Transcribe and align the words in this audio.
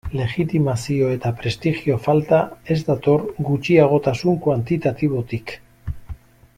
Legitimazio 0.19 1.09
eta 1.15 1.31
prestigio 1.41 1.97
falta 2.05 2.39
ez 2.75 2.79
dator 2.89 3.27
gutxiagotasun 3.51 4.41
kuantitatibotik. 4.47 5.55